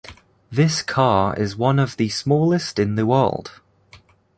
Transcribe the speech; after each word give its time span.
This 0.51 0.81
car 0.81 1.35
is 1.35 1.55
one 1.55 1.77
of 1.77 1.95
the 1.97 2.09
smallest 2.09 2.79
in 2.79 2.95
the 2.95 3.05
world. 3.05 3.61